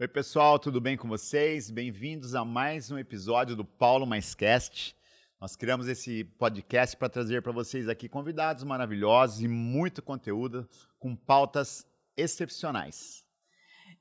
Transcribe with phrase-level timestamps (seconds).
[0.00, 1.70] Oi, pessoal, tudo bem com vocês?
[1.70, 4.96] Bem-vindos a mais um episódio do Paulo Mais Cast.
[5.38, 10.66] Nós criamos esse podcast para trazer para vocês aqui convidados maravilhosos e muito conteúdo
[10.98, 11.86] com pautas
[12.16, 13.22] excepcionais.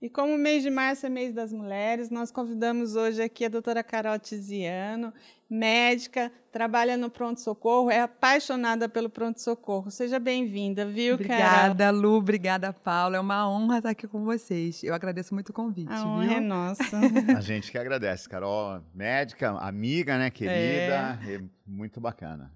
[0.01, 3.49] E como o mês de março é mês das mulheres, nós convidamos hoje aqui a
[3.49, 5.13] doutora Carol Tiziano,
[5.49, 9.91] médica, trabalha no pronto-socorro, é apaixonada pelo pronto-socorro.
[9.91, 11.71] Seja bem-vinda, viu, obrigada, Carol?
[11.71, 13.17] Obrigada, Lu, obrigada, Paula.
[13.17, 14.81] É uma honra estar aqui com vocês.
[14.85, 16.37] Eu agradeço muito o convite, a honra viu?
[16.37, 16.97] é nossa.
[17.37, 21.41] a gente que agradece, Carol, médica, amiga, né, querida, é.
[21.67, 22.49] muito bacana.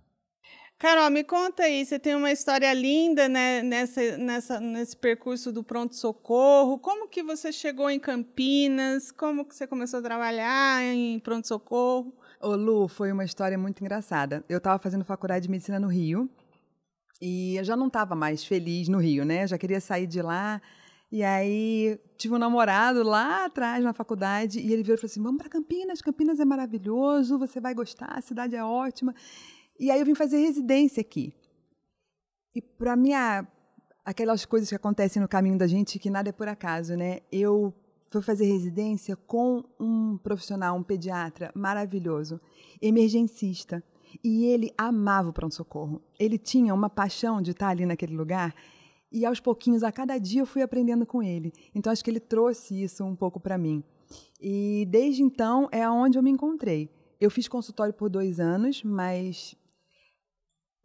[0.83, 5.63] Carol, me conta aí, você tem uma história linda né, nessa, nessa, nesse percurso do
[5.63, 6.77] pronto-socorro.
[6.77, 9.09] Como que você chegou em Campinas?
[9.09, 12.13] Como que você começou a trabalhar em pronto-socorro?
[12.37, 14.43] Ô Lu, foi uma história muito engraçada.
[14.49, 16.29] Eu estava fazendo faculdade de medicina no Rio
[17.21, 19.43] e eu já não estava mais feliz no Rio, né?
[19.43, 20.61] Eu já queria sair de lá.
[21.09, 25.23] E aí tive um namorado lá atrás na faculdade e ele virou e falou assim:
[25.23, 29.15] "Vamos para Campinas, Campinas é maravilhoso, você vai gostar, a cidade é ótima".
[29.79, 31.33] E aí eu vim fazer residência aqui.
[32.55, 33.11] E para mim,
[34.05, 37.21] aquelas coisas que acontecem no caminho da gente, que nada é por acaso, né?
[37.31, 37.73] Eu
[38.11, 42.39] fui fazer residência com um profissional, um pediatra maravilhoso,
[42.81, 43.83] emergencista.
[44.23, 45.99] E ele amava o pronto-socorro.
[46.19, 48.53] Ele tinha uma paixão de estar ali naquele lugar.
[49.11, 51.51] E aos pouquinhos, a cada dia, eu fui aprendendo com ele.
[51.73, 53.83] Então, acho que ele trouxe isso um pouco para mim.
[54.39, 56.91] E desde então é onde eu me encontrei.
[57.19, 59.55] Eu fiz consultório por dois anos, mas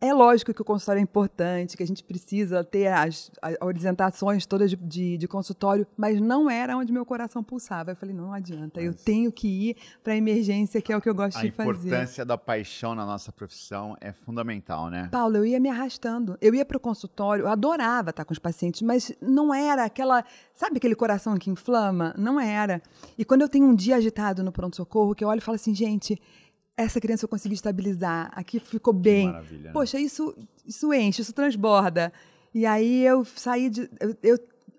[0.00, 4.46] é lógico que o consultório é importante, que a gente precisa ter as, as orientações
[4.46, 7.91] todas de, de, de, consultório, mas não era onde meu coração pulsava.
[7.91, 11.08] Eu falei, não adianta, eu tenho que ir para a emergência, que é o que
[11.08, 11.69] eu gosto de fazer.
[11.69, 15.08] A importância da paixão na nossa profissão é fundamental, né?
[15.10, 16.38] Paulo, eu ia me arrastando.
[16.41, 20.24] Eu ia para o consultório, eu adorava estar com os pacientes, mas não era aquela,
[20.54, 22.14] sabe aquele coração que inflama?
[22.16, 22.80] Não era.
[23.16, 25.74] E quando eu tenho um dia agitado no pronto-socorro, que eu olho e falo assim,
[25.74, 26.20] gente
[26.78, 29.27] essa criança eu consegui estabilizar, aqui ficou bem.
[29.27, 29.72] Maravilha, né?
[29.72, 30.33] Poxa, isso,
[30.65, 32.12] isso enche, isso transborda.
[32.55, 33.91] E aí eu saí de.
[33.99, 34.39] Eu, eu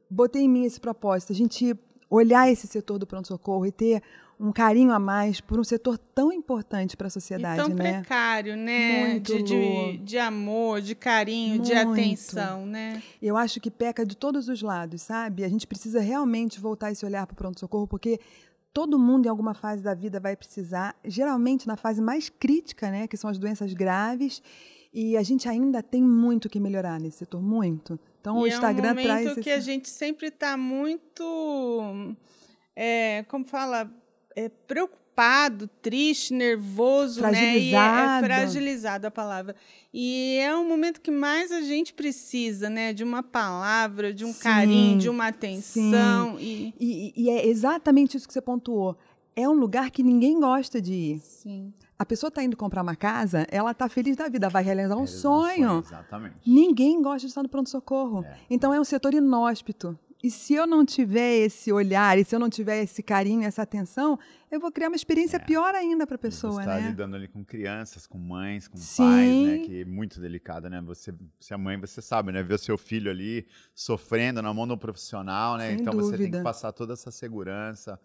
[0.10, 1.78] botei em mim esse propósito, a gente
[2.10, 4.02] olhar esse setor do pronto-socorro e ter
[4.40, 8.00] um carinho a mais por um setor tão importante para a sociedade, e tão né?
[8.00, 9.10] precário, né?
[9.10, 11.66] Muito, de, de, de, amor, de carinho, Muito.
[11.66, 13.04] de atenção, né?
[13.22, 15.44] Eu acho que peca de todos os lados, sabe?
[15.44, 18.18] A gente precisa realmente voltar esse olhar para o pronto-socorro, porque
[18.74, 23.08] todo mundo em alguma fase da vida vai precisar, geralmente na fase mais crítica, né,
[23.08, 24.42] que são as doenças graves,
[24.94, 28.00] e a gente ainda tem muito que melhorar nesse setor, muito.
[28.20, 29.52] Então e o Instagram é um momento traz que esse...
[29.52, 32.16] a gente sempre está muito,
[32.76, 33.92] é, como fala,
[34.36, 34.99] é, preocupado,
[35.82, 37.52] triste, nervoso, fragilizado.
[37.52, 37.60] né?
[37.60, 39.56] E é, é fragilizado a palavra.
[39.94, 42.94] E é um momento que mais a gente precisa, né?
[42.94, 46.38] De uma palavra, de um sim, carinho, de uma atenção.
[46.40, 46.74] E...
[46.80, 48.98] E, e é exatamente isso que você pontuou.
[49.36, 51.20] É um lugar que ninguém gosta de ir.
[51.20, 51.74] Sim.
[51.98, 55.00] A pessoa está indo comprar uma casa, ela está feliz da vida, vai realizar um
[55.00, 55.50] Realizar sonho.
[55.50, 55.84] Um sonho.
[55.86, 56.36] Exatamente.
[56.46, 58.24] Ninguém gosta de estar no pronto-socorro.
[58.24, 58.38] É.
[58.50, 60.00] Então é um setor inóspito.
[60.22, 63.62] E se eu não tiver esse olhar, e se eu não tiver esse carinho, essa
[63.62, 64.20] atenção,
[64.52, 65.40] eu vou criar uma experiência É.
[65.40, 66.88] pior ainda para a pessoa, você está né?
[66.90, 69.02] lidando ali com crianças, com mães, com Sim.
[69.04, 69.60] pais, né?
[69.60, 70.82] Que é muito delicado, né?
[70.82, 72.44] Você, você é mãe, você sabe, né?
[72.44, 75.68] Ver o seu filho ali sofrendo na mão do profissional, né?
[75.68, 76.44] Sem então você tem que dúvida.
[76.44, 77.98] passar toda essa segurança.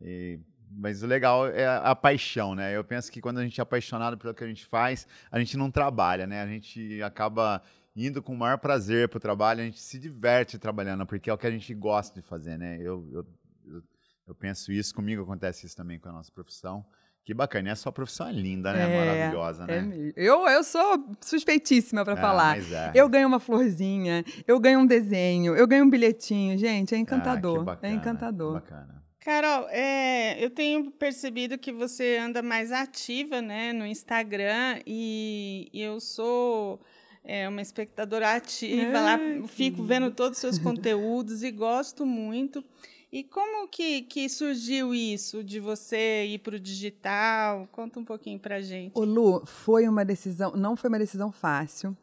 [0.00, 0.40] E-
[0.70, 2.76] Mas o legal é a paixão, né?
[2.76, 5.56] Eu penso que quando a gente é apaixonado pelo que a gente faz, a gente
[5.56, 6.42] não trabalha, né?
[6.42, 7.62] A gente acaba
[8.06, 11.38] indo com o maior prazer pro trabalho, a gente se diverte trabalhando, porque é o
[11.38, 12.76] que a gente gosta de fazer, né?
[12.80, 13.26] Eu, eu,
[13.66, 13.82] eu,
[14.28, 16.84] eu penso isso, comigo acontece isso também com a nossa profissão.
[17.24, 18.90] Que bacana, e a sua profissão é linda, né?
[18.90, 19.80] É, Maravilhosa, É né?
[19.82, 20.12] mesmo.
[20.16, 22.56] eu, eu sou suspeitíssima para É, falar.
[22.56, 22.92] mas é.
[22.94, 26.56] Eu ganho uma florzinha, eu ganho um desenho, eu ganho um bilhetinho.
[26.56, 27.58] Gente, é Ah, encantador.
[27.58, 28.52] que bacana, é encantador.
[28.54, 29.02] Bacana.
[29.20, 36.00] Carol, é, eu tenho percebido que você anda mais ativa né, no Instagram e eu
[36.00, 36.80] sou
[37.24, 42.64] é, uma espectadora ativa lá, Ai, fico vendo todos os seus conteúdos e gosto muito.
[43.10, 47.66] E como que, que surgiu isso de você ir para o digital?
[47.72, 48.92] Conta um pouquinho para gente.
[48.94, 51.96] Ô Lu, foi uma decisão, não foi uma decisão fácil,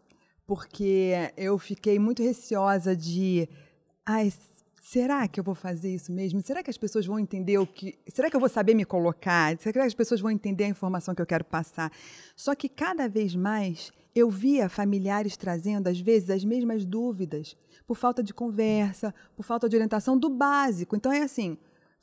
[0.47, 3.47] porque eu fiquei muito receosa de,
[4.03, 4.33] ai,
[4.81, 6.41] será que eu vou fazer isso mesmo?
[6.41, 9.55] Será que as pessoas vão entender o que, será que eu vou saber me colocar?
[9.59, 11.91] Será que as pessoas vão entender a informação que eu quero passar?
[12.35, 17.95] Só que cada vez mais eu via familiares trazendo às vezes as mesmas dúvidas, por
[17.97, 20.95] falta de conversa, por falta de orientação do básico.
[20.95, 21.57] Então é assim,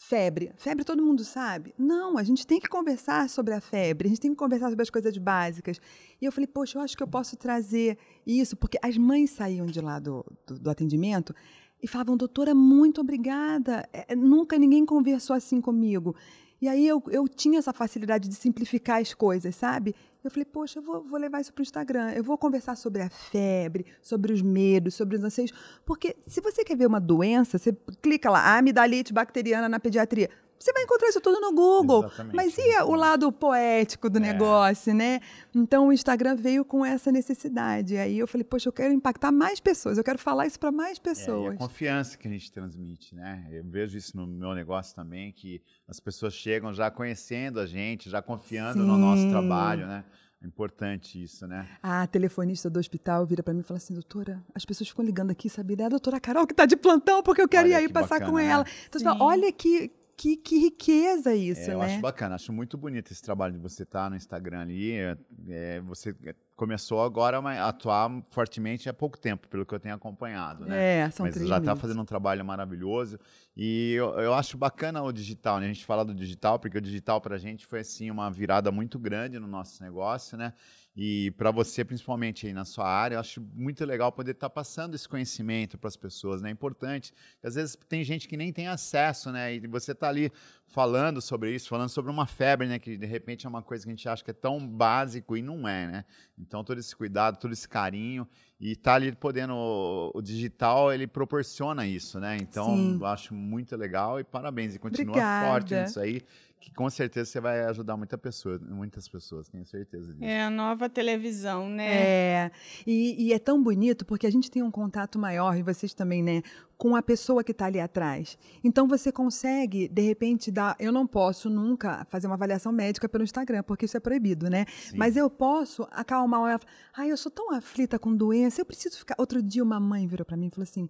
[0.04, 0.52] Febre.
[0.56, 1.72] Febre todo mundo sabe?
[1.78, 4.82] Não, a gente tem que conversar sobre a febre, a gente tem que conversar sobre
[4.82, 5.80] as coisas básicas.
[6.20, 9.64] E eu falei, poxa, eu acho que eu posso trazer isso, porque as mães saíam
[9.64, 11.32] de lá do, do, do atendimento
[11.80, 13.88] e falavam, doutora, muito obrigada.
[13.92, 16.16] É, nunca ninguém conversou assim comigo.
[16.62, 19.96] E aí eu, eu tinha essa facilidade de simplificar as coisas, sabe?
[20.22, 22.12] Eu falei, poxa, eu vou, vou levar isso para o Instagram.
[22.12, 25.50] Eu vou conversar sobre a febre, sobre os medos, sobre os anseios.
[25.84, 30.30] Porque se você quer ver uma doença, você clica lá, amidalite bacteriana na pediatria.
[30.62, 32.04] Você vai encontrar isso tudo no Google.
[32.04, 34.20] Exatamente, Mas e o lado poético do é.
[34.20, 35.20] negócio, né?
[35.54, 37.96] Então o Instagram veio com essa necessidade.
[37.96, 40.98] Aí eu falei, poxa, eu quero impactar mais pessoas, eu quero falar isso para mais
[40.98, 41.50] pessoas.
[41.50, 43.46] É, e a confiança que a gente transmite, né?
[43.50, 48.08] Eu vejo isso no meu negócio também, que as pessoas chegam já conhecendo a gente,
[48.08, 48.86] já confiando Sim.
[48.86, 50.04] no nosso trabalho, né?
[50.42, 51.68] É importante isso, né?
[51.80, 55.30] A telefonista do hospital vira para mim e fala assim, doutora, as pessoas ficam ligando
[55.30, 55.76] aqui, sabe?
[55.78, 58.18] É a doutora Carol que está de plantão porque eu quero olha ir aí passar
[58.18, 58.46] bacana, com né?
[58.46, 58.64] ela.
[58.88, 61.84] Então, você fala, olha que, que, que riqueza isso, é, eu né?
[61.84, 64.92] Eu acho bacana, acho muito bonito esse trabalho de você estar tá no Instagram ali.
[64.92, 65.16] É,
[65.48, 66.14] é você
[66.54, 71.00] começou agora a atuar fortemente há pouco tempo, pelo que eu tenho acompanhado, né?
[71.00, 73.18] É, são Mas já está fazendo um trabalho maravilhoso.
[73.56, 75.66] E eu, eu, acho bacana o digital, né?
[75.66, 78.70] A gente fala do digital, porque o digital para a gente foi, assim, uma virada
[78.70, 80.52] muito grande no nosso negócio, né?
[80.94, 84.54] E para você, principalmente aí na sua área, eu acho muito legal poder estar tá
[84.54, 86.50] passando esse conhecimento para as pessoas, né?
[86.50, 87.14] É importante.
[87.42, 89.54] Às vezes tem gente que nem tem acesso, né?
[89.54, 90.30] E você está ali
[90.66, 92.78] falando sobre isso, falando sobre uma febre, né?
[92.78, 95.40] Que de repente é uma coisa que a gente acha que é tão básico e
[95.40, 96.04] não é, né?
[96.38, 98.28] Então todo esse cuidado, todo esse carinho
[98.60, 102.36] e tá ali podendo o, o digital ele proporciona isso, né?
[102.36, 102.98] Então Sim.
[103.00, 105.46] eu acho muito legal e parabéns e continua Obrigada.
[105.46, 106.22] forte nisso aí
[106.62, 110.24] que com certeza você vai ajudar muita pessoa, muitas pessoas, tenho certeza disso.
[110.24, 111.92] É a nova televisão, né?
[111.92, 112.50] É,
[112.86, 116.22] e, e, é tão bonito porque a gente tem um contato maior, e vocês também,
[116.22, 116.40] né,
[116.78, 118.38] com a pessoa que está ali atrás.
[118.62, 120.76] Então você consegue, de repente, dar.
[120.78, 124.64] Eu não posso nunca fazer uma avaliação médica pelo Instagram, porque isso é proibido, né?
[124.68, 124.96] Sim.
[124.96, 126.60] Mas eu posso acalmar ela.
[126.96, 129.16] Ai, eu sou tão aflita com doença, eu preciso ficar.
[129.18, 130.88] Outro dia, uma mãe virou para mim e falou assim: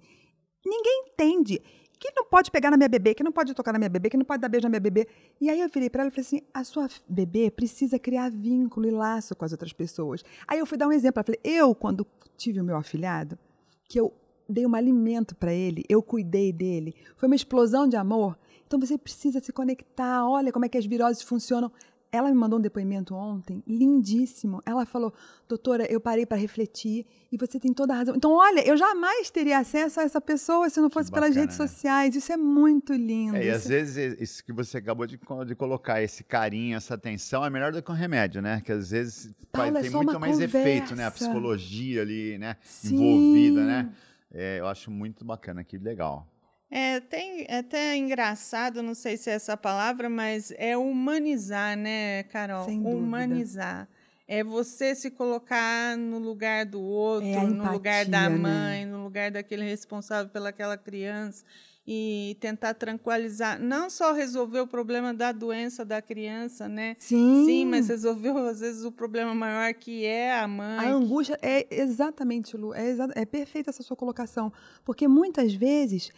[0.66, 1.62] ninguém entende
[2.02, 4.16] que não pode pegar na minha bebê, que não pode tocar na minha bebê, que
[4.16, 5.06] não pode dar beijo na minha bebê.
[5.40, 8.88] E aí eu virei para ela e falei assim: a sua bebê precisa criar vínculo
[8.88, 10.24] e laço com as outras pessoas.
[10.48, 11.20] Aí eu fui dar um exemplo.
[11.20, 12.04] Eu falei: eu, quando
[12.36, 13.38] tive o meu afilhado,
[13.88, 14.12] que eu
[14.48, 18.36] dei um alimento para ele, eu cuidei dele, foi uma explosão de amor.
[18.66, 20.26] Então você precisa se conectar.
[20.28, 21.70] Olha como é que as viroses funcionam.
[22.12, 24.60] Ela me mandou um depoimento ontem, lindíssimo.
[24.66, 25.14] Ela falou:
[25.48, 28.14] Doutora, eu parei para refletir e você tem toda a razão.
[28.14, 31.58] Então, olha, eu jamais teria acesso a essa pessoa se não fosse bacana, pelas redes
[31.58, 31.66] né?
[31.66, 32.14] sociais.
[32.14, 33.36] Isso é muito lindo.
[33.36, 37.42] É, e às vezes, isso que você acabou de, de, colocar, esse carinho, essa atenção,
[37.46, 38.60] é melhor do que um remédio, né?
[38.62, 40.58] Que às vezes Paulo, vai, é tem muito mais conversa.
[40.58, 41.06] efeito, né?
[41.06, 42.56] A psicologia ali, né?
[42.62, 42.94] Sim.
[42.94, 43.90] Envolvida, né?
[44.30, 46.26] É, eu acho muito bacana, que legal.
[46.74, 52.22] É, tem, é até engraçado, não sei se é essa palavra, mas é humanizar, né,
[52.22, 52.64] Carol?
[52.64, 53.86] Sem humanizar.
[54.26, 58.36] É você se colocar no lugar do outro, é empatia, no lugar da né?
[58.38, 58.90] mãe, né?
[58.90, 61.44] no lugar daquele responsável pelaquela criança
[61.86, 66.96] e tentar tranquilizar, não só resolver o problema da doença da criança, né?
[66.98, 67.44] Sim.
[67.44, 70.78] Sim, mas resolveu às vezes o problema maior que é a mãe.
[70.78, 74.50] A angústia é exatamente, Lu, é, exa é perfeita essa sua colocação,
[74.86, 76.10] porque muitas vezes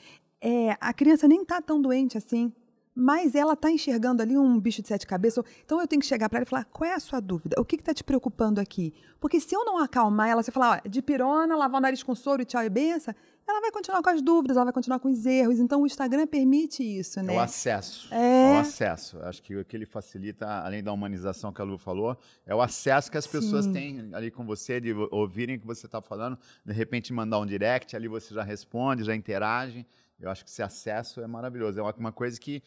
[0.45, 2.53] é, a criança nem está tão doente assim,
[2.95, 5.43] mas ela está enxergando ali um bicho de sete cabeças.
[5.65, 7.57] Então eu tenho que chegar para ela e falar: qual é a sua dúvida?
[7.59, 8.93] O que está te preocupando aqui?
[9.19, 12.15] Porque se eu não acalmar ela, você falar, ó, de pirona, lavar o nariz com
[12.15, 13.15] soro e tchau e benção,
[13.47, 15.59] ela vai continuar com as dúvidas, ela vai continuar com os erros.
[15.59, 17.35] Então o Instagram permite isso, né?
[17.35, 18.15] É o acesso.
[18.15, 19.19] É, é o acesso.
[19.23, 22.63] Acho que o que ele facilita, além da humanização que a Lu falou, é o
[22.63, 23.73] acesso que as pessoas Sim.
[23.73, 27.47] têm ali com você, de ouvirem o que você está falando, de repente mandar um
[27.47, 29.87] direct, ali você já responde, já interage.
[30.25, 31.79] Eu acho que esse acesso é maravilhoso.
[31.79, 32.63] É uma coisa que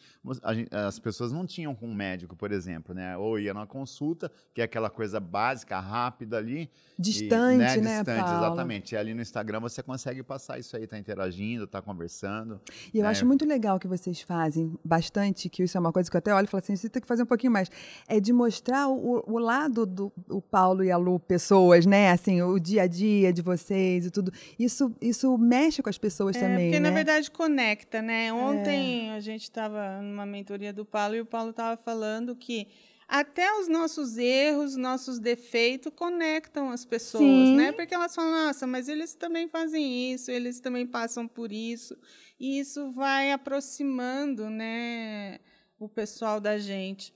[0.52, 3.16] gente, as pessoas não tinham com um médico, por exemplo, né?
[3.16, 6.70] Ou ia numa consulta, que é aquela coisa básica, rápida ali.
[6.98, 7.76] Distante, e, né?
[7.76, 8.46] né Distante, Paulo?
[8.46, 8.94] exatamente.
[8.94, 12.60] E ali no Instagram você consegue passar isso aí, tá interagindo, tá conversando.
[12.92, 13.10] E eu né?
[13.10, 16.34] acho muito legal que vocês fazem bastante, que isso é uma coisa que eu até
[16.34, 17.70] olho e falo assim, você tem que fazer um pouquinho mais.
[18.06, 22.10] É de mostrar o, o lado do o Paulo e a Lu, pessoas, né?
[22.10, 24.32] Assim, o dia a dia de vocês e tudo.
[24.58, 26.68] Isso, isso mexe com as pessoas é, também.
[26.68, 26.90] Porque, né?
[26.90, 28.30] na verdade, conecta, né?
[28.32, 29.12] Ontem é.
[29.12, 32.68] a gente estava numa mentoria do Paulo e o Paulo estava falando que
[33.08, 37.56] até os nossos erros, nossos defeitos conectam as pessoas, Sim.
[37.56, 37.72] né?
[37.72, 41.96] Porque elas falam, nossa, mas eles também fazem isso, eles também passam por isso.
[42.38, 45.38] E isso vai aproximando, né,
[45.78, 47.14] o pessoal da gente.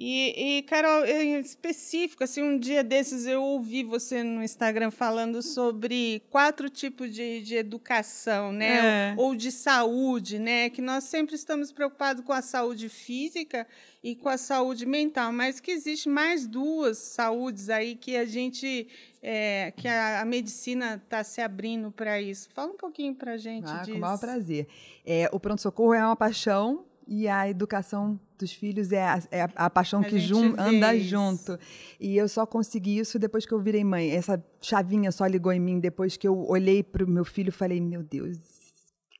[0.00, 5.42] E, e, Carol, em específico, assim, um dia desses eu ouvi você no Instagram falando
[5.42, 9.10] sobre quatro tipos de, de educação, né?
[9.10, 9.14] É.
[9.16, 10.70] Ou, ou de saúde, né?
[10.70, 13.66] Que nós sempre estamos preocupados com a saúde física
[14.00, 18.86] e com a saúde mental, mas que existe mais duas saúdes aí que a gente
[19.20, 22.48] é, que a, a medicina está se abrindo para isso.
[22.54, 23.90] Fala um pouquinho para gente ah, disso.
[23.90, 24.68] Com o maior prazer.
[25.04, 29.70] É, o pronto-socorro é uma paixão e a educação dos filhos é a, é a
[29.70, 31.58] paixão a que jun, anda junto.
[31.98, 34.10] E eu só consegui isso depois que eu virei mãe.
[34.10, 37.52] Essa chavinha só ligou em mim depois que eu olhei para o meu filho e
[37.52, 38.36] falei: meu Deus,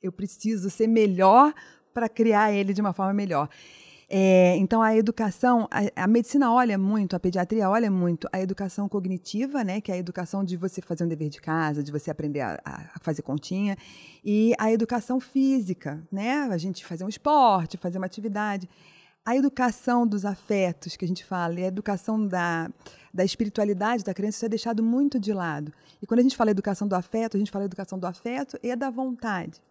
[0.03, 1.51] eu preciso ser melhor
[1.91, 3.49] para criar ele de uma forma melhor.
[4.11, 8.89] É, então, a educação, a, a, medicina olha muito, a pediatria olha muito a educação
[8.89, 12.09] cognitiva, né, que é a educação de você fazer um dever de casa, de você
[12.09, 13.77] aprender a, a fazer continha,
[14.25, 18.67] e a educação física, né, a gente fazer um esporte, fazer uma atividade.
[19.23, 22.67] A educação dos afetos, que a gente fala, e a educação da,
[23.13, 25.71] da espiritualidade da criança, isso é deixado muito de lado.
[26.01, 28.75] E quando a gente fala educação do afeto, a gente fala educação do afeto e
[28.75, 29.61] da vontade.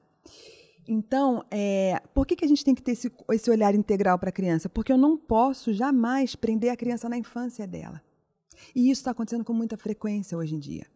[0.88, 4.30] Então, é, por que, que a gente tem que ter esse, esse olhar integral para
[4.30, 4.70] a criança?
[4.70, 8.02] Porque eu não posso jamais prender a criança na infância dela.
[8.74, 10.86] E isso está acontecendo com muita frequência hoje em dia.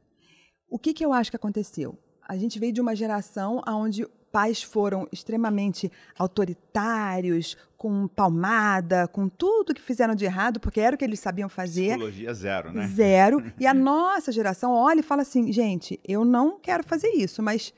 [0.68, 1.98] O que, que eu acho que aconteceu?
[2.26, 9.74] A gente veio de uma geração onde pais foram extremamente autoritários, com palmada, com tudo
[9.74, 11.90] que fizeram de errado, porque era o que eles sabiam fazer.
[11.90, 12.88] Psicologia zero, né?
[12.88, 13.42] Zero.
[13.60, 17.74] E a nossa geração olha e fala assim: gente, eu não quero fazer isso, mas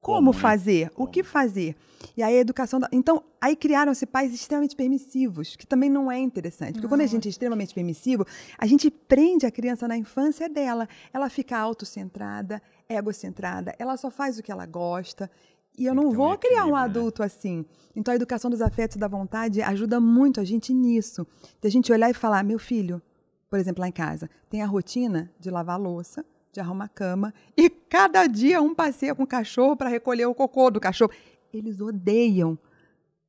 [0.00, 0.38] como, Como né?
[0.38, 0.84] fazer?
[0.86, 0.90] Né?
[0.96, 1.76] O que fazer?
[2.16, 2.80] E aí a educação.
[2.80, 2.88] Da...
[2.90, 6.72] Então, aí criaram-se pais extremamente permissivos, que também não é interessante.
[6.72, 6.88] Porque não.
[6.88, 8.26] quando a gente é extremamente permissivo,
[8.58, 10.88] a gente prende a criança na infância dela.
[11.12, 15.30] Ela fica autocentrada, egocentrada, ela só faz o que ela gosta.
[15.76, 16.78] E eu não vou criar um né?
[16.78, 17.26] adulto né?
[17.26, 17.64] assim.
[17.94, 21.26] Então, a educação dos afetos e da vontade ajuda muito a gente nisso.
[21.60, 23.02] De a gente olhar e falar: meu filho,
[23.50, 27.32] por exemplo, lá em casa, tem a rotina de lavar a louça, de arrumar cama
[27.56, 31.12] e cada dia um passeia com o cachorro para recolher o cocô do cachorro.
[31.52, 32.58] Eles odeiam.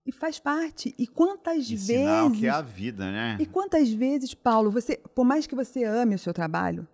[0.04, 0.96] E faz parte.
[0.98, 2.40] E quantas Ensinar vezes.
[2.40, 3.38] que é a vida, né?
[3.40, 6.88] E quantas vezes, Paulo, você, por mais que você ame o seu trabalho,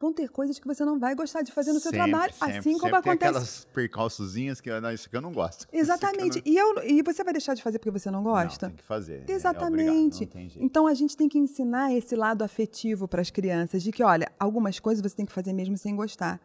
[0.00, 2.56] vão ter coisas que você não vai gostar de fazer no seu sempre, trabalho, sempre,
[2.58, 3.18] assim como sempre acontece.
[3.18, 5.66] Tem aquelas percalçozinhas que não, isso que eu não gosto.
[5.70, 6.36] Exatamente.
[6.38, 6.52] Não...
[6.52, 8.66] E, eu, e você vai deixar de fazer porque você não gosta?
[8.66, 9.24] Não, tem que fazer.
[9.28, 10.28] É Exatamente.
[10.34, 14.02] É então a gente tem que ensinar esse lado afetivo para as crianças, de que,
[14.02, 16.40] olha, algumas coisas você tem que fazer mesmo sem gostar.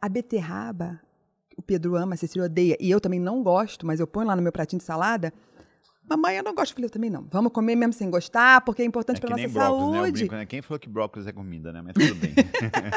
[0.00, 1.00] A beterraba,
[1.56, 4.34] o Pedro ama, a Cecília odeia, e eu também não gosto, mas eu ponho lá
[4.34, 5.32] no meu pratinho de salada.
[6.08, 6.72] Mamãe, eu não gosto.
[6.72, 7.26] Eu falei, eu também não.
[7.30, 10.00] Vamos comer mesmo sem gostar, porque é importante é para nossa saúde.
[10.00, 10.10] Né?
[10.10, 10.46] Brinco, né?
[10.46, 11.82] Quem falou que brócolis é comida, né?
[11.82, 12.34] Mas tudo bem.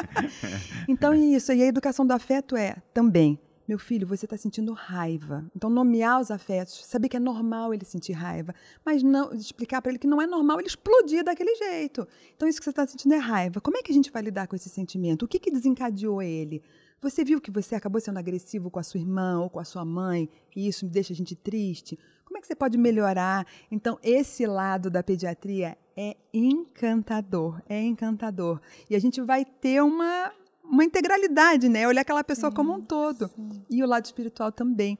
[0.88, 1.52] então, isso.
[1.52, 3.38] E a educação do afeto é também.
[3.68, 5.44] Meu filho, você está sentindo raiva.
[5.54, 8.54] Então, nomear os afetos, saber que é normal ele sentir raiva,
[8.84, 12.06] mas não explicar para ele que não é normal ele explodir daquele jeito.
[12.34, 13.60] Então, isso que você está sentindo é raiva.
[13.60, 15.24] Como é que a gente vai lidar com esse sentimento?
[15.24, 16.60] O que, que desencadeou ele?
[17.02, 19.84] Você viu que você acabou sendo agressivo com a sua irmã ou com a sua
[19.84, 21.98] mãe e isso deixa a gente triste?
[22.24, 23.44] Como é que você pode melhorar?
[23.72, 28.60] Então, esse lado da pediatria é encantador, é encantador.
[28.88, 30.32] E a gente vai ter uma,
[30.62, 31.88] uma integralidade, né?
[31.88, 33.26] Olhar aquela pessoa sim, como um todo.
[33.34, 33.64] Sim.
[33.68, 34.96] E o lado espiritual também.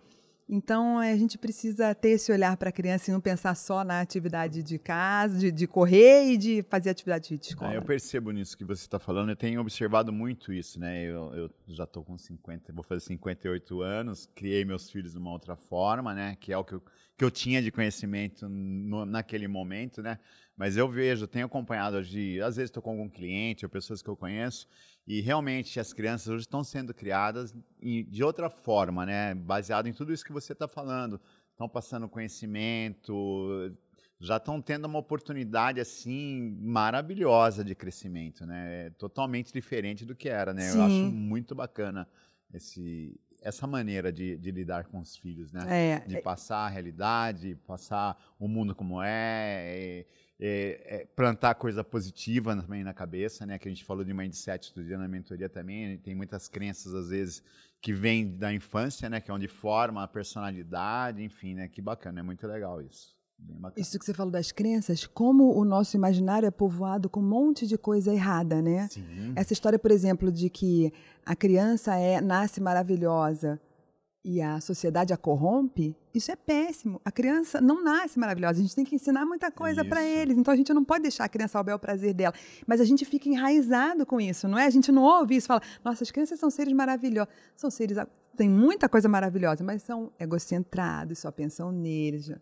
[0.55, 4.03] Então, a gente precisa ter esse olhar para a criança e não pensar só na
[4.03, 7.73] atividade de casa, de, de correr e de fazer atividade de escola.
[7.73, 11.05] É, eu percebo nisso que você está falando, eu tenho observado muito isso, né?
[11.05, 15.31] Eu, eu já estou com 50, vou fazer 58 anos, criei meus filhos de uma
[15.31, 16.37] outra forma, né?
[16.39, 16.83] Que é o que eu,
[17.17, 20.19] que eu tinha de conhecimento no, naquele momento, né?
[20.63, 24.09] Mas eu vejo, tenho acompanhado de, às vezes estou com algum cliente ou pessoas que
[24.09, 24.69] eu conheço,
[25.05, 29.35] e realmente as crianças hoje estão sendo criadas de outra forma, né?
[29.35, 31.21] Baseado em tudo isso que você está falando.
[31.51, 33.77] Estão passando conhecimento,
[34.21, 38.87] já estão tendo uma oportunidade assim maravilhosa de crescimento, né?
[38.87, 40.71] É totalmente diferente do que era, né?
[40.71, 40.79] Sim.
[40.79, 42.07] Eu acho muito bacana
[42.55, 45.67] esse, essa maneira de, de, lidar com os filhos, né?
[45.69, 50.07] É, de é passar a realidade, passar o mundo como é,
[50.41, 53.59] é, é, plantar coisa positiva também na cabeça, né?
[53.59, 55.99] Que a gente falou de mindset outro dia na mentoria também.
[55.99, 57.43] Tem muitas crenças às vezes
[57.81, 59.21] que vêm da infância, né?
[59.21, 61.69] Que é onde forma a personalidade, enfim, né?
[61.69, 63.17] Que bacana, é muito legal isso.
[63.77, 67.67] Isso que você falou das crenças, como o nosso imaginário é povoado com um monte
[67.67, 68.89] de coisa errada, né?
[68.89, 69.33] Sim.
[69.35, 70.93] Essa história, por exemplo, de que
[71.27, 73.61] a criança é nasce maravilhosa
[74.25, 77.01] e a sociedade a corrompe, isso é péssimo.
[77.05, 80.39] A criança não nasce maravilhosa, a gente tem que ensinar muita coisa para eles.
[80.39, 82.33] Então a gente não pode deixar a criança ao bel prazer dela.
[82.67, 84.67] Mas a gente fica enraizado com isso, não é?
[84.67, 87.33] A gente não ouve isso, fala, nossa, as crianças são seres maravilhosos.
[87.57, 87.97] São seres.
[88.37, 92.33] Tem muita coisa maravilhosa, mas são egocentrados, só pensam neles.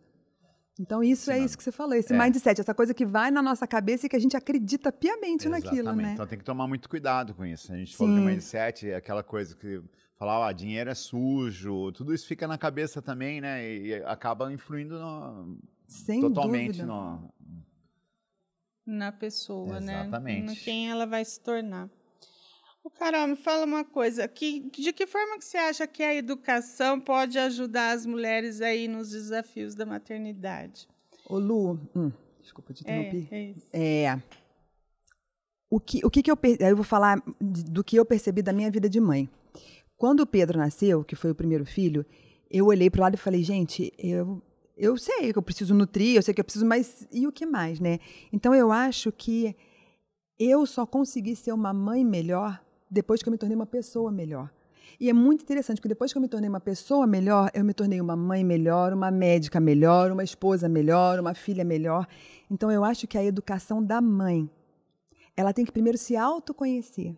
[0.79, 1.47] Então, isso é Ensinando.
[1.47, 2.19] isso que você falou, esse É.
[2.19, 5.93] mindset, essa coisa que vai na nossa cabeça e que a gente acredita piamente naquilo,
[5.95, 6.13] né?
[6.15, 7.71] Então tem que tomar muito cuidado com isso.
[7.73, 8.27] A gente falou de Sim.
[8.27, 9.83] mindset, é aquela coisa que
[10.21, 13.67] falar, ah, dinheiro é sujo, tudo isso fica na cabeça também, né?
[13.67, 15.59] E, acaba influindo no-
[15.89, 17.33] Sem totalmente no.
[18.85, 20.03] na pessoa, né?
[20.03, 20.45] Exatamente.
[20.47, 21.89] No quem ela vai se tornar.
[22.85, 24.29] O Carol, me fala uma coisa.
[24.29, 28.89] Que, de que forma que você acha que a educação pode ajudar as mulheres aí
[28.89, 30.87] nos desafios da maternidade?
[31.29, 32.13] Ô, Lu, hum,
[32.43, 33.35] desculpa te É, interromper.
[33.35, 33.67] é isso.
[33.73, 34.23] É.
[35.71, 36.39] O que, o que, que eu.
[36.59, 39.29] Eu vou falar do que eu percebi da minha vida de mãe.
[40.01, 42.07] Quando o Pedro nasceu, que foi o primeiro filho,
[42.51, 44.41] eu olhei para o lado e falei, gente, eu,
[44.75, 47.45] eu sei que eu preciso nutrir, eu sei que eu preciso, mas e o que
[47.45, 47.99] mais, né?
[48.33, 49.55] Então eu acho que
[50.39, 54.51] eu só consegui ser uma mãe melhor depois que eu me tornei uma pessoa melhor.
[54.99, 57.75] E é muito interessante, porque depois que eu me tornei uma pessoa melhor, eu me
[57.75, 62.07] tornei uma mãe melhor, uma médica melhor, uma esposa melhor, uma filha melhor.
[62.51, 64.49] Então eu acho que a educação da mãe,
[65.37, 67.15] ela tem que primeiro se autoconhecer,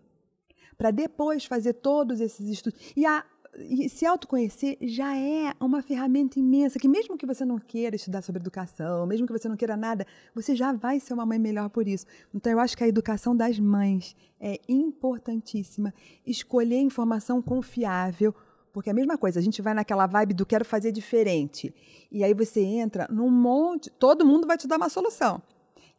[0.82, 2.76] para depois fazer todos esses estudos.
[2.96, 3.24] E, a,
[3.56, 8.20] e se autoconhecer já é uma ferramenta imensa, que mesmo que você não queira estudar
[8.20, 11.70] sobre educação, mesmo que você não queira nada, você já vai ser uma mãe melhor
[11.70, 12.04] por isso.
[12.34, 15.94] Então eu acho que a educação das mães é importantíssima.
[16.26, 18.34] Escolher informação confiável,
[18.72, 21.72] porque é a mesma coisa, a gente vai naquela vibe do quero fazer diferente.
[22.10, 25.40] E aí você entra num monte, todo mundo vai te dar uma solução.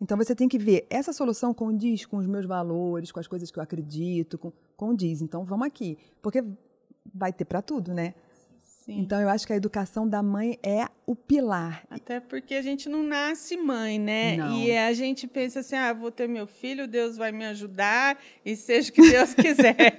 [0.04, 3.50] Então você tem que ver, essa solução condiz com os meus valores, com as coisas
[3.50, 5.22] que eu acredito, com, condiz.
[5.22, 5.98] Então vamos aqui.
[6.22, 6.44] Porque
[7.14, 8.14] vai ter para tudo, né?
[8.64, 9.00] Sim.
[9.00, 11.86] Então eu acho que a educação da mãe é o pilar.
[11.90, 14.36] Até porque a gente não nasce mãe, né?
[14.36, 14.58] Não.
[14.60, 18.58] E a gente pensa assim: ah, vou ter meu filho, Deus vai me ajudar, e
[18.58, 19.98] seja o que Deus quiser.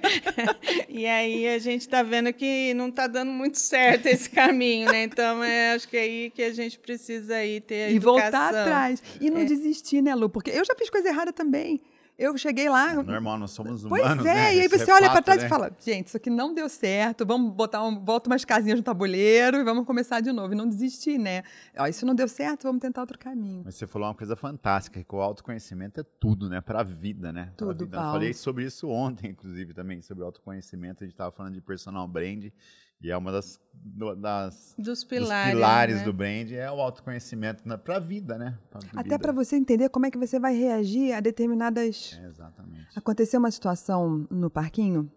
[0.87, 5.03] e aí a gente está vendo que não está dando muito certo esse caminho, né?
[5.03, 8.27] Então é, acho que é aí que a gente precisa aí ter a E voltar
[8.27, 8.61] educação.
[8.61, 9.03] atrás.
[9.19, 9.45] E não É.
[9.45, 10.29] desistir, né, Lu?
[10.29, 11.81] Porque eu já fiz coisa errada também.
[12.17, 12.93] Eu cheguei lá.
[13.03, 14.25] Normal, nós somos Pois humanos.
[14.25, 14.55] é, né?
[14.55, 15.47] e aí você é olha para trás né?
[15.47, 18.83] e fala: gente, isso aqui não deu certo, vamos botar um, bota umas casinhas no
[18.83, 20.53] tabuleiro e vamos começar de novo.
[20.53, 21.43] E não desistir, né?
[21.77, 23.63] Ó, isso não deu certo, vamos tentar outro caminho.
[23.65, 26.61] Mas você falou uma coisa fantástica, que o autoconhecimento é tudo, né?
[26.61, 27.51] Para a vida, né?
[27.57, 27.97] Pra Tudo, vida.
[27.97, 31.03] Eu falei sobre isso ontem, inclusive, também, sobre autoconhecimento.
[31.03, 32.45] A gente estava falando de personal brand,
[33.01, 35.53] e é uma das, do- das Dos dos pilares.
[35.53, 36.03] pilares né?
[36.03, 38.57] do brand, é o autoconhecimento para a vida, né?
[38.69, 42.87] Pra Até para você entender como é que você vai reagir a determinadas É, exatamente.
[42.95, 45.11] Aconteceu uma situação no parquinho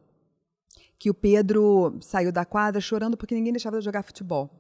[0.99, 4.51] que o Pedro saiu da quadra chorando porque ninguém deixava de jogar futebol.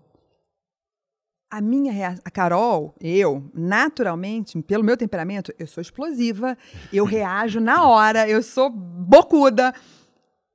[1.50, 6.56] A minha rea- a Carol, eu, naturalmente, pelo meu temperamento, eu sou explosiva,
[6.92, 9.74] eu reajo na hora, eu sou bocuda.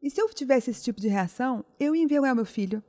[0.03, 2.83] E se eu tivesse esse tipo de reação, eu ia envergonhar meu filho.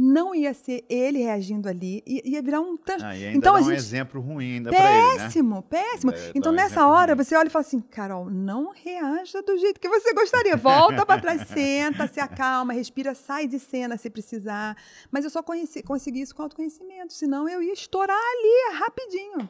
[0.00, 3.02] Não ia ser ele reagindo ali, ia, virar um trans...
[3.02, 5.24] Ah, Então, dá a um gente- exemplo ruim ainda para ele, né?
[5.24, 6.12] Péssimo, péssimo.
[6.36, 7.24] Então, dá um nessa hora, ruim.
[7.24, 10.56] você olha e fala assim: Carol, não reaja do jeito que você gostaria.
[10.56, 14.76] Volta para trás, senta, se acalma, respira, sai de cena se precisar.
[15.10, 19.48] Mas eu só conheci, consegui isso com autoconhecimento, senão eu ia estourar ali rapidinho.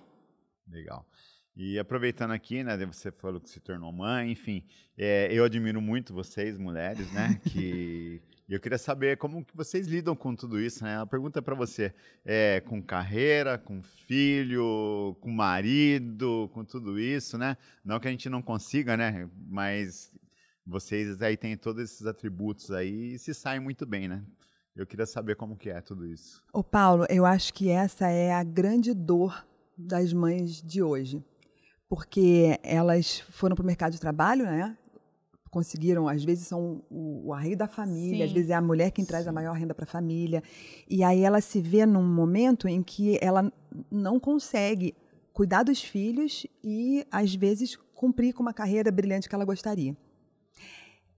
[0.67, 1.05] Legal.
[1.59, 4.63] E aproveitando aqui, né, você falou que se tornou mãe, enfim,
[4.97, 9.87] é, eu admiro muito vocês, mulheres, né, que e eu queria saber como que vocês
[9.87, 10.99] lidam com tudo isso, né?
[10.99, 11.93] A pergunta para você
[12.25, 17.59] é com carreira, com filho, com marido, com tudo isso, né?
[17.85, 19.29] Não que a gente não consiga, né?
[19.47, 20.11] Mas
[20.67, 24.25] vocês aí têm todos esses atributos aí e se saem muito bem, né?
[24.75, 26.43] Eu queria saber como que é tudo isso.
[26.51, 31.23] Ô, Paulo, eu acho que essa é a grande dor das mães de hoje.
[31.89, 34.77] Porque elas foram para o mercado de trabalho, né?
[35.51, 38.35] Conseguiram, às vezes, são o, o arreio da família, às Sim.
[38.35, 39.35] vezes é a mulher quem traz a Sim.
[39.35, 40.43] maior renda para a família.
[40.89, 43.51] E aí ela se vê num momento em que ela
[43.91, 44.95] não consegue
[45.33, 49.97] cuidar dos filhos e, às vezes, cumprir com uma carreira brilhante que ela gostaria.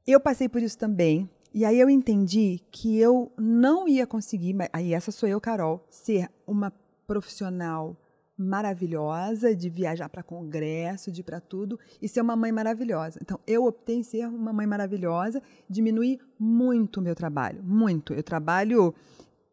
[0.06, 1.28] Eu passei por isso também.
[1.52, 6.30] E aí eu entendi que eu não ia conseguir, aí essa sou eu, Carol, ser
[6.46, 6.72] uma
[7.06, 7.96] profissional
[8.40, 13.18] maravilhosa, de viajar para congresso, de ir para tudo e ser uma mãe maravilhosa.
[13.20, 18.14] Então eu optei em ser uma mãe maravilhosa, diminuir muito o meu trabalho, muito.
[18.14, 18.94] Eu trabalho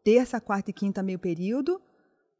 [0.02, 1.80] terça, quarta e quinta meio período,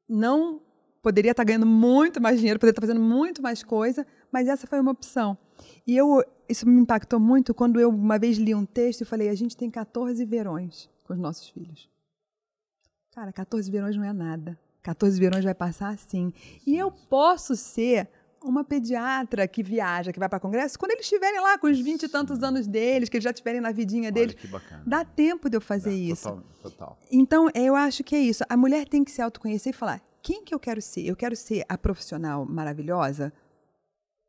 [0.09, 0.63] não
[1.03, 4.81] poderia estar ganhando muito mais dinheiro, poderia estar fazendo muito mais coisa, mas essa foi
[4.81, 5.37] uma opção.
[5.87, 9.29] E eu, isso me impactou muito quando eu uma vez li um texto e falei:
[9.29, 11.91] a gente tem 14 verões com os nossos filhos.
[13.13, 14.59] Cara, 14 verões não é nada.
[14.83, 16.33] 14 verões vai passar assim.
[16.67, 18.09] E eu posso ser
[18.43, 22.05] uma pediatra que viaja, que vai para congresso, quando eles estiverem lá com os 20
[22.05, 24.35] e tantos anos deles, que eles já estiverem na vidinha deles.
[24.35, 24.83] Olha que bacana.
[24.87, 26.29] Dá tempo de eu fazer Dá, isso.
[26.29, 26.99] Total, total.
[27.11, 28.45] Então, eu acho que é isso.
[28.49, 31.05] A mulher tem que se autoconhecer e falar: quem que eu quero ser?
[31.05, 33.33] Eu quero ser a profissional maravilhosa?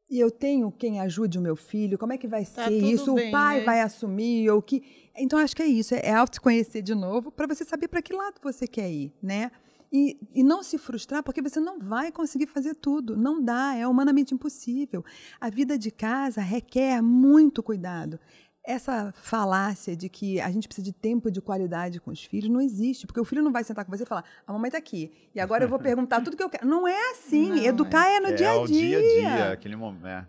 [0.09, 1.95] E eu tenho quem ajude o meu filho?
[1.95, 3.13] Como é que vai Tá ser isso?
[3.13, 3.63] bem, o pai né?
[3.63, 4.81] vai assumir ou que
[5.15, 8.39] Então acho que é isso, é autoconhecer de novo para você saber para que lado
[8.41, 9.51] você quer ir, né?
[9.91, 13.17] E, e não se frustrar, porque você não vai conseguir fazer tudo.
[13.17, 15.03] Não dá, é humanamente impossível.
[15.41, 18.19] A vida de casa requer muito cuidado.
[18.63, 22.61] Essa falácia de que a gente precisa de tempo de qualidade com os filhos não
[22.61, 25.11] existe, porque o filho não vai sentar com você e falar: a mamãe está aqui,
[25.33, 26.67] e agora eu vou perguntar tudo que eu quero.
[26.67, 27.49] Não é assim.
[27.49, 28.99] Não, Educar é, no é dia a o dia.
[28.99, 30.27] dia a dia, aquele momento.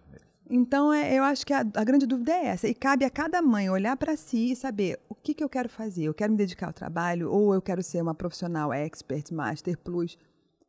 [0.53, 2.67] Então, é, eu acho que a, a grande dúvida é essa.
[2.67, 5.69] E cabe a cada mãe olhar para si e saber o que, que eu quero
[5.69, 6.05] fazer.
[6.05, 10.19] Eu quero me dedicar ao trabalho ou eu quero ser uma profissional expert, master, plus.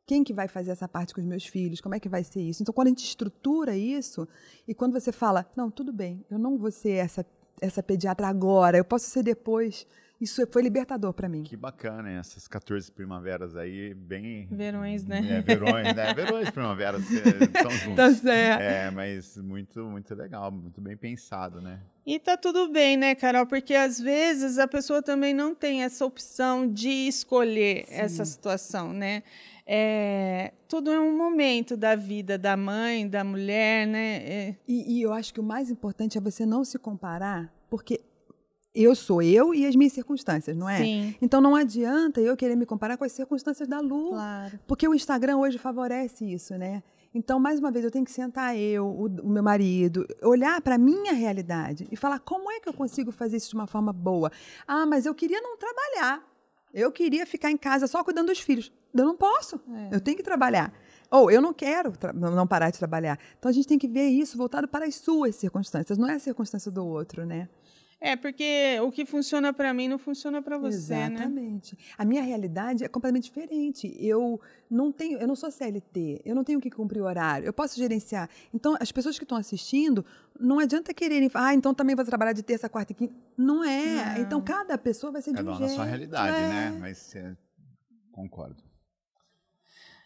[0.06, 1.82] Quem que vai fazer essa parte com os meus filhos?
[1.82, 2.62] Como é que vai ser isso?
[2.62, 4.28] Então, quando a gente estrutura isso
[4.68, 7.26] e quando você fala, não, tudo bem, eu não vou ser essa,
[7.60, 9.88] essa pediatra agora, eu posso ser depois.
[10.22, 11.42] Isso foi libertador para mim.
[11.42, 12.18] Que bacana, hein?
[12.18, 14.48] essas 14 primaveras aí, bem.
[14.52, 15.38] Verões, né?
[15.38, 16.14] É, verões, né?
[16.14, 17.96] Verões, primaveras, estão juntos.
[17.96, 18.62] Tá certo.
[18.62, 21.80] É, mas muito, muito legal, muito bem pensado, né?
[22.06, 23.48] E tá tudo bem, né, Carol?
[23.48, 29.24] Porque às vezes a pessoa também não tem essa opção de escolher essa situação, né?
[29.66, 34.16] É, tudo é um momento da vida da mãe, da mulher, né?
[34.18, 38.02] É, E, e eu acho que o mais importante é você não se comparar, porque
[38.74, 40.78] eu sou eu e as minhas circunstâncias, não é?
[40.78, 44.10] Sim, Então não adianta eu querer me comparar com as circunstâncias da Lu.
[44.10, 44.60] claro.
[44.66, 46.82] Porque o Instagram hoje favorece isso, né?
[47.14, 50.76] Então, mais uma vez, eu tenho que sentar eu, o, o meu marido, olhar para
[50.76, 53.92] a minha realidade e falar como é que eu consigo fazer isso de uma forma
[53.92, 54.32] boa.
[54.66, 56.24] Ah, mas eu queria não trabalhar.
[56.74, 58.72] Eu queria ficar em casa só cuidando dos filhos.
[58.94, 59.60] Eu não posso.
[59.92, 59.96] É.
[59.96, 60.74] Eu tenho que trabalhar.
[61.12, 63.20] Ou eu não quero não parar de trabalhar.
[63.38, 66.20] Então, a gente tem que ver isso voltado para as suas circunstâncias, não é a
[66.20, 67.50] circunstância do outro, né?
[68.04, 71.06] É, porque o que funciona para mim não funciona para você, né?
[71.14, 71.78] Exatamente.
[71.96, 73.96] A minha realidade é completamente diferente.
[74.00, 77.78] Eu não tenho, eu não sou CLT, eu não tenho que cumprir horário, eu posso
[77.78, 78.28] gerenciar.
[78.52, 80.04] Então, as pessoas que estão assistindo,
[80.40, 83.14] não adianta quererem, ah, então também vou trabalhar de terça, quarta e quinta.
[83.38, 84.16] Não é.
[84.16, 84.22] Não.
[84.24, 85.76] Então, cada pessoa vai ser de Cada um um na jeito.
[85.76, 86.50] sua realidade, é.
[86.50, 86.78] né?
[86.80, 87.38] Mas é,
[88.12, 88.71] concordo.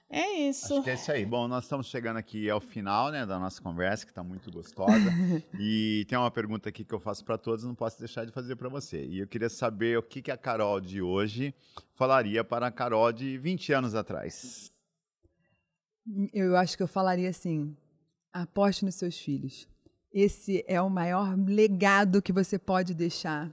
[0.10, 0.74] É isso.
[0.74, 1.26] Acho que é isso aí.
[1.26, 4.94] Bom, nós estamos chegando aqui ao final né, da nossa conversa, que está muito gostosa.
[5.60, 8.56] e tem uma pergunta aqui que eu faço para todos, não posso deixar de fazer
[8.56, 9.04] para você.
[9.04, 11.54] E eu queria saber o que, que a Carol de hoje
[11.96, 14.72] falaria para a Carol de 20 anos atrás.
[16.32, 17.76] Eu acho que eu falaria assim:
[18.32, 19.68] aposte nos seus filhos.
[20.14, 23.52] Esse é o maior legado que você pode deixar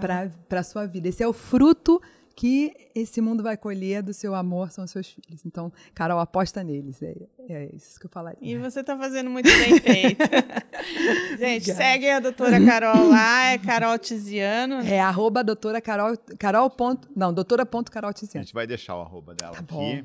[0.00, 1.08] para a sua vida.
[1.08, 1.98] Esse é o fruto
[2.36, 5.44] que esse mundo vai colher do seu amor, são os seus filhos.
[5.46, 7.00] Então, Carol, aposta neles.
[7.02, 7.14] É,
[7.48, 8.38] é isso que eu falaria.
[8.40, 10.18] E você está fazendo muito bem feito.
[11.38, 11.74] Gente, Obrigada.
[11.74, 14.76] segue a doutora Carol lá, é Carol Tiziano.
[14.86, 18.44] É arroba doutora Carol, Carol ponto, não, doutora ponto Carol A Tiziano.
[18.44, 19.72] gente vai deixar o arroba dela Tá aqui.
[19.74, 20.02] bom.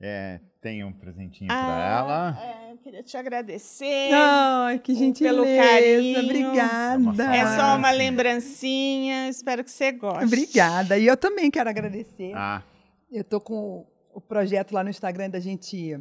[0.00, 2.40] É, tem um presentinho para Ah, ela.
[2.67, 4.10] é, queria te agradecer.
[4.14, 5.34] Ai, que gentileza.
[5.34, 6.20] pelo carinho.
[6.24, 7.36] Obrigada.
[7.36, 9.28] É só uma lembrancinha.
[9.28, 10.24] Espero que você goste.
[10.24, 10.96] Obrigada.
[10.96, 12.32] E eu também quero agradecer.
[12.34, 12.62] Ah,
[13.12, 15.98] Eu tô com o projeto lá no Instagram da gente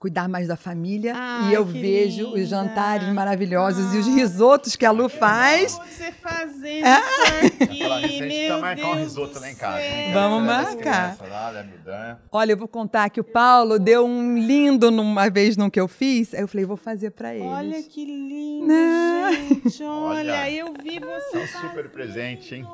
[0.00, 2.38] cuidar mais da família Ai, e eu vejo linda.
[2.40, 5.74] os jantares maravilhosos e os risotos que a Lu faz.
[5.74, 9.82] Você fazendo isso aqui, a gente precisa meu marcar um risoto lá em casa.
[10.14, 11.16] Vamos das marcar.
[11.16, 12.18] crianças Lá, da Midan.
[12.32, 15.86] Olha, eu vou contar que o Paulo deu um lindo numa vez num que eu
[15.86, 16.32] fiz.
[16.32, 17.46] Aí eu falei, vou fazer pra eles.
[17.46, 19.32] Olha que lindo, Não.
[19.34, 19.82] gente.
[19.84, 20.50] Olha, Olha.
[20.50, 22.66] eu vi você É um super presente, hein?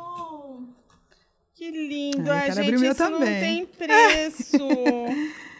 [1.56, 2.30] Que lindo.
[2.30, 4.58] Ai, quero gente, isso não tem preço.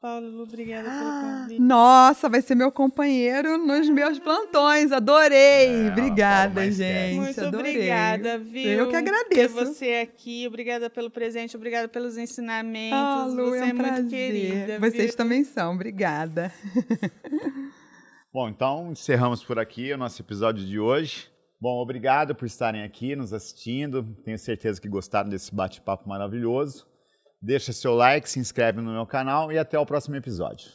[0.00, 1.60] Paulo, obrigada pelo Ah, convite.
[1.60, 4.92] Nossa, vai ser meu companheiro nos meus plantões.
[4.92, 5.86] Adorei.
[5.88, 7.16] É, Obrigada, gente.
[7.16, 7.72] Muito Adorei.
[7.74, 8.70] obrigada, viu?
[8.70, 9.54] Eu que Ter agradeço.
[9.54, 12.96] você aqui, obrigada pelo presente, obrigada pelos ensinamentos.
[12.96, 14.08] Ah, Lu, você é um muito prazer.
[14.08, 14.78] querida.
[14.78, 15.16] Vocês viu?
[15.16, 15.74] também são.
[15.74, 16.52] Obrigada.
[18.32, 21.28] Bom, então encerramos por aqui o nosso episódio de hoje.
[21.60, 24.04] Bom, obrigado por estarem aqui nos assistindo.
[24.24, 26.86] Tenho certeza que gostaram desse bate-papo maravilhoso.
[27.40, 30.66] Deixa seu like, se inscreve no meu canal e até o próximo episódio.